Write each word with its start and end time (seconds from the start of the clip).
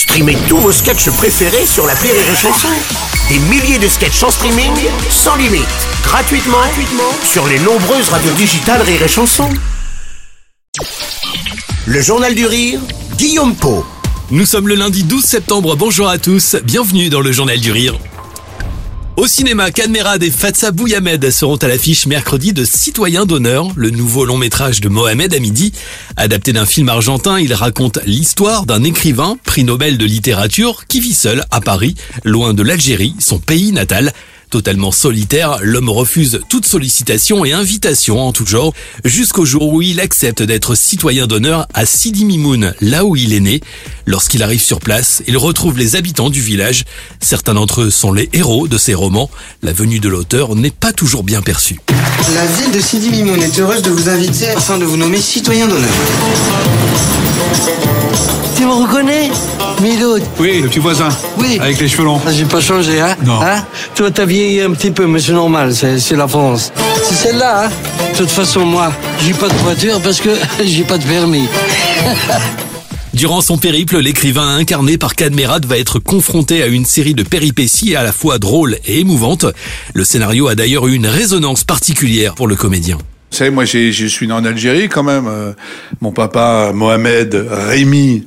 Streamez 0.00 0.38
tous 0.48 0.56
vos 0.56 0.72
sketchs 0.72 1.10
préférés 1.10 1.66
sur 1.66 1.86
la 1.86 1.92
Rire 1.92 2.14
et 2.14 2.34
Chanson. 2.34 2.68
Des 3.28 3.38
milliers 3.38 3.78
de 3.78 3.86
sketchs 3.86 4.22
en 4.22 4.30
streaming, 4.30 4.72
sans 5.10 5.36
limite, 5.36 5.66
gratuitement, 6.02 6.56
gratuitement 6.56 7.12
sur 7.22 7.46
les 7.46 7.58
nombreuses 7.58 8.08
radios 8.08 8.32
digitales 8.32 8.80
Rire 8.80 9.02
et 9.02 9.08
Chanson. 9.08 9.50
Le 11.84 12.00
Journal 12.00 12.34
du 12.34 12.46
Rire, 12.46 12.80
Guillaume 13.18 13.54
Po. 13.54 13.84
Nous 14.30 14.46
sommes 14.46 14.68
le 14.68 14.74
lundi 14.74 15.04
12 15.04 15.22
septembre, 15.22 15.76
bonjour 15.76 16.08
à 16.08 16.16
tous, 16.16 16.56
bienvenue 16.64 17.10
dans 17.10 17.20
le 17.20 17.30
Journal 17.30 17.60
du 17.60 17.70
Rire. 17.70 17.98
Au 19.20 19.26
cinéma, 19.26 19.70
Kadmerad 19.70 20.22
et 20.22 20.30
Fatsa 20.30 20.70
Bouyamed 20.70 21.30
seront 21.30 21.56
à 21.56 21.68
l'affiche 21.68 22.06
mercredi 22.06 22.54
de 22.54 22.64
Citoyens 22.64 23.26
d'honneur, 23.26 23.68
le 23.76 23.90
nouveau 23.90 24.24
long 24.24 24.38
métrage 24.38 24.80
de 24.80 24.88
Mohamed 24.88 25.34
Hamidi. 25.34 25.74
Adapté 26.16 26.54
d'un 26.54 26.64
film 26.64 26.88
argentin, 26.88 27.38
il 27.38 27.52
raconte 27.52 27.98
l'histoire 28.06 28.64
d'un 28.64 28.82
écrivain, 28.82 29.36
prix 29.44 29.62
Nobel 29.62 29.98
de 29.98 30.06
littérature, 30.06 30.86
qui 30.86 31.00
vit 31.00 31.12
seul 31.12 31.44
à 31.50 31.60
Paris, 31.60 31.96
loin 32.24 32.54
de 32.54 32.62
l'Algérie, 32.62 33.14
son 33.18 33.38
pays 33.38 33.72
natal. 33.72 34.14
Totalement 34.50 34.90
solitaire, 34.90 35.58
l'homme 35.62 35.88
refuse 35.88 36.40
toute 36.48 36.66
sollicitation 36.66 37.44
et 37.44 37.52
invitation 37.52 38.18
en 38.20 38.32
tout 38.32 38.44
genre, 38.44 38.74
jusqu'au 39.04 39.44
jour 39.44 39.72
où 39.72 39.80
il 39.80 40.00
accepte 40.00 40.42
d'être 40.42 40.74
citoyen 40.74 41.28
d'honneur 41.28 41.68
à 41.72 41.86
Sidi 41.86 42.24
Mimoun, 42.24 42.74
là 42.80 43.04
où 43.04 43.14
il 43.14 43.32
est 43.32 43.38
né. 43.38 43.60
Lorsqu'il 44.06 44.42
arrive 44.42 44.60
sur 44.60 44.80
place, 44.80 45.22
il 45.28 45.36
retrouve 45.36 45.78
les 45.78 45.94
habitants 45.94 46.30
du 46.30 46.40
village. 46.40 46.84
Certains 47.20 47.54
d'entre 47.54 47.82
eux 47.82 47.90
sont 47.90 48.12
les 48.12 48.28
héros 48.32 48.66
de 48.66 48.76
ses 48.76 48.94
romans. 48.94 49.30
La 49.62 49.72
venue 49.72 50.00
de 50.00 50.08
l'auteur 50.08 50.56
n'est 50.56 50.72
pas 50.72 50.92
toujours 50.92 51.22
bien 51.22 51.42
perçue. 51.42 51.78
La 52.34 52.44
ville 52.46 52.72
de 52.72 52.80
Sidi 52.80 53.10
Mimoun 53.10 53.40
est 53.40 53.56
heureuse 53.60 53.82
de 53.82 53.90
vous 53.90 54.08
inviter 54.08 54.48
afin 54.48 54.78
de 54.78 54.84
vous 54.84 54.96
nommer 54.96 55.20
citoyen 55.20 55.68
d'honneur. 55.68 55.90
Tu 58.56 58.64
me 58.64 58.72
reconnais? 58.72 59.30
Miloud 59.80 60.22
Oui, 60.38 60.60
le 60.62 60.68
petit 60.68 60.78
voisin. 60.78 61.08
Oui. 61.38 61.58
Avec 61.60 61.80
les 61.80 61.88
cheveux 61.88 62.04
longs. 62.04 62.20
Ah, 62.26 62.32
J'ai 62.32 62.44
pas 62.44 62.60
changé, 62.60 63.00
hein 63.00 63.16
Non. 63.24 63.40
Hein? 63.42 63.64
Toi, 63.94 64.10
t'as 64.10 64.24
vieilli 64.26 64.60
un 64.60 64.72
petit 64.72 64.90
peu, 64.90 65.06
mais 65.06 65.20
c'est 65.20 65.32
normal, 65.32 65.74
c'est 65.74 66.16
la 66.16 66.28
France. 66.28 66.72
C'est 67.02 67.14
celle-là, 67.14 67.66
hein 67.66 67.70
De 68.12 68.18
toute 68.18 68.30
façon, 68.30 68.64
moi, 68.64 68.92
j'ai 69.24 69.32
pas 69.32 69.48
de 69.48 69.54
voiture 69.54 70.00
parce 70.02 70.20
que 70.20 70.30
j'ai 70.64 70.82
pas 70.82 70.98
de 70.98 71.04
permis. 71.04 71.48
Durant 73.14 73.40
son 73.40 73.58
périple, 73.58 73.98
l'écrivain 73.98 74.56
incarné 74.56 74.96
par 74.96 75.14
Kadmerad 75.16 75.64
va 75.66 75.78
être 75.78 75.98
confronté 75.98 76.62
à 76.62 76.66
une 76.66 76.84
série 76.84 77.14
de 77.14 77.24
péripéties 77.24 77.96
à 77.96 78.04
la 78.04 78.12
fois 78.12 78.38
drôles 78.38 78.76
et 78.86 79.00
émouvantes. 79.00 79.46
Le 79.94 80.04
scénario 80.04 80.46
a 80.46 80.54
d'ailleurs 80.54 80.86
eu 80.86 80.94
une 80.94 81.06
résonance 81.08 81.64
particulière 81.64 82.34
pour 82.34 82.46
le 82.46 82.54
comédien. 82.54 82.98
Vous 83.32 83.36
savez, 83.36 83.50
moi, 83.50 83.64
j'ai- 83.64 83.92
je 83.92 84.06
suis 84.06 84.26
né 84.28 84.32
en 84.32 84.44
Algérie 84.44 84.88
quand 84.88 85.02
même. 85.02 85.26
Euh, 85.26 85.52
Mon 86.00 86.12
papa, 86.12 86.70
Mohamed 86.72 87.46
Rémi 87.50 88.26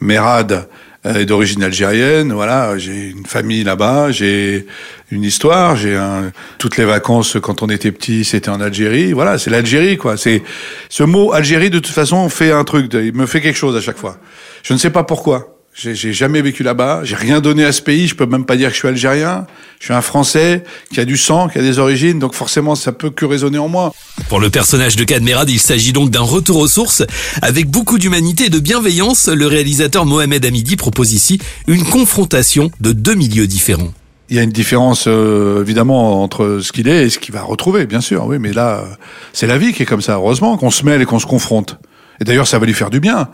Merad, 0.00 0.68
euh, 1.06 1.24
d'origine 1.24 1.62
algérienne. 1.62 2.32
Voilà, 2.32 2.78
j'ai 2.78 3.10
une 3.10 3.26
famille 3.26 3.64
là-bas, 3.64 4.10
j'ai 4.10 4.66
une 5.10 5.22
histoire, 5.22 5.76
j'ai 5.76 5.96
un... 5.96 6.32
toutes 6.58 6.76
les 6.76 6.84
vacances 6.84 7.36
quand 7.42 7.62
on 7.62 7.68
était 7.68 7.92
petit, 7.92 8.24
c'était 8.24 8.48
en 8.48 8.60
Algérie. 8.60 9.12
Voilà, 9.12 9.38
c'est 9.38 9.50
l'Algérie, 9.50 9.96
quoi. 9.96 10.16
C'est 10.16 10.42
ce 10.88 11.02
mot 11.02 11.32
Algérie 11.32 11.70
de 11.70 11.78
toute 11.78 11.94
façon 11.94 12.28
fait 12.28 12.52
un 12.52 12.64
truc, 12.64 12.92
il 12.94 13.14
me 13.14 13.26
fait 13.26 13.40
quelque 13.40 13.58
chose 13.58 13.76
à 13.76 13.80
chaque 13.80 13.98
fois. 13.98 14.18
Je 14.62 14.72
ne 14.72 14.78
sais 14.78 14.90
pas 14.90 15.04
pourquoi. 15.04 15.58
J'ai 15.74 16.12
jamais 16.12 16.40
vécu 16.40 16.62
là-bas, 16.62 17.00
j'ai 17.02 17.16
rien 17.16 17.40
donné 17.40 17.64
à 17.64 17.72
ce 17.72 17.82
pays, 17.82 18.06
je 18.06 18.14
peux 18.14 18.26
même 18.26 18.44
pas 18.44 18.56
dire 18.56 18.68
que 18.68 18.74
je 18.74 18.78
suis 18.78 18.88
algérien. 18.88 19.46
Je 19.80 19.86
suis 19.86 19.94
un 19.94 20.02
Français 20.02 20.64
qui 20.92 21.00
a 21.00 21.04
du 21.04 21.16
sang, 21.16 21.48
qui 21.48 21.58
a 21.58 21.62
des 21.62 21.78
origines, 21.78 22.18
donc 22.18 22.34
forcément 22.34 22.74
ça 22.74 22.92
peut 22.92 23.10
que 23.10 23.24
résonner 23.24 23.58
en 23.58 23.68
moi. 23.68 23.92
Pour 24.28 24.40
le 24.40 24.50
personnage 24.50 24.96
de 24.96 25.04
Kadmerad, 25.04 25.50
il 25.50 25.60
s'agit 25.60 25.92
donc 25.92 26.10
d'un 26.10 26.22
retour 26.22 26.58
aux 26.58 26.68
sources. 26.68 27.02
Avec 27.42 27.68
beaucoup 27.68 27.98
d'humanité 27.98 28.46
et 28.46 28.50
de 28.50 28.58
bienveillance, 28.58 29.28
le 29.28 29.46
réalisateur 29.46 30.06
Mohamed 30.06 30.44
Hamidi 30.44 30.76
propose 30.76 31.12
ici 31.12 31.38
une 31.66 31.84
confrontation 31.84 32.70
de 32.80 32.92
deux 32.92 33.14
milieux 33.14 33.46
différents. 33.46 33.92
Il 34.30 34.36
y 34.36 34.38
a 34.38 34.42
une 34.42 34.52
différence 34.52 35.04
euh, 35.06 35.60
évidemment 35.60 36.22
entre 36.22 36.60
ce 36.62 36.72
qu'il 36.72 36.88
est 36.88 37.04
et 37.04 37.10
ce 37.10 37.18
qu'il 37.18 37.34
va 37.34 37.42
retrouver, 37.42 37.86
bien 37.86 38.00
sûr. 38.00 38.24
Oui, 38.26 38.38
mais 38.38 38.52
là, 38.52 38.78
euh, 38.78 38.94
c'est 39.34 39.46
la 39.46 39.58
vie 39.58 39.74
qui 39.74 39.82
est 39.82 39.86
comme 39.86 40.00
ça. 40.00 40.14
Heureusement 40.14 40.56
qu'on 40.56 40.70
se 40.70 40.84
mêle 40.86 41.02
et 41.02 41.04
qu'on 41.04 41.18
se 41.18 41.26
confronte. 41.26 41.78
Et 42.20 42.24
d'ailleurs, 42.24 42.46
ça 42.46 42.58
va 42.58 42.64
lui 42.64 42.72
faire 42.72 42.90
du 42.90 43.00
bien 43.00 43.28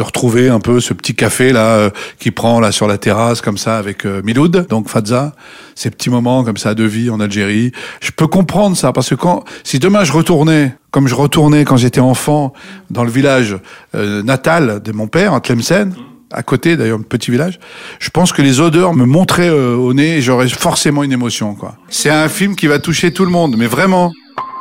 de 0.00 0.04
retrouver 0.04 0.48
un 0.48 0.60
peu 0.60 0.80
ce 0.80 0.94
petit 0.94 1.14
café 1.14 1.52
là 1.52 1.74
euh, 1.74 1.90
qui 2.18 2.30
prend 2.30 2.58
là 2.58 2.72
sur 2.72 2.88
la 2.88 2.96
terrasse 2.96 3.42
comme 3.42 3.58
ça 3.58 3.76
avec 3.76 4.06
euh, 4.06 4.22
Miloud, 4.24 4.66
donc 4.70 4.88
Fadza, 4.88 5.34
ces 5.74 5.90
petits 5.90 6.08
moments 6.08 6.42
comme 6.42 6.56
ça 6.56 6.74
de 6.74 6.84
vie 6.84 7.10
en 7.10 7.20
Algérie. 7.20 7.70
Je 8.00 8.10
peux 8.10 8.26
comprendre 8.26 8.78
ça 8.78 8.92
parce 8.92 9.10
que 9.10 9.14
quand 9.14 9.44
si 9.62 9.78
demain 9.78 10.02
je 10.04 10.12
retournais 10.12 10.74
comme 10.90 11.06
je 11.06 11.14
retournais 11.14 11.64
quand 11.66 11.76
j'étais 11.76 12.00
enfant 12.00 12.54
dans 12.90 13.04
le 13.04 13.10
village 13.10 13.58
euh, 13.94 14.22
natal 14.22 14.82
de 14.82 14.92
mon 14.92 15.06
père, 15.06 15.34
à 15.34 15.40
Tlemcen, 15.40 15.92
à 16.32 16.42
côté 16.42 16.76
d'ailleurs, 16.78 16.98
un 16.98 17.02
petit 17.02 17.30
village. 17.30 17.60
Je 17.98 18.08
pense 18.08 18.32
que 18.32 18.40
les 18.40 18.60
odeurs 18.60 18.94
me 18.94 19.04
montraient 19.04 19.50
euh, 19.50 19.76
au 19.76 19.92
nez 19.92 20.16
et 20.16 20.22
j'aurais 20.22 20.48
forcément 20.48 21.02
une 21.02 21.12
émotion. 21.12 21.54
quoi. 21.54 21.76
C'est 21.90 22.10
un 22.10 22.28
film 22.28 22.56
qui 22.56 22.66
va 22.66 22.78
toucher 22.78 23.12
tout 23.12 23.24
le 23.24 23.30
monde, 23.30 23.56
mais 23.58 23.66
vraiment. 23.66 24.12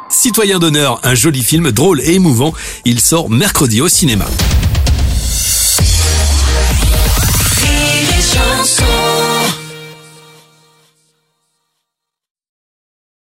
Citoyen 0.09 0.57
d'honneur, 0.57 0.99
un 1.03 1.13
joli 1.13 1.43
film 1.43 1.71
drôle 1.71 2.01
et 2.01 2.15
émouvant. 2.15 2.53
Il 2.83 2.99
sort 2.99 3.29
mercredi 3.29 3.79
au 3.79 3.87
cinéma. 3.87 4.25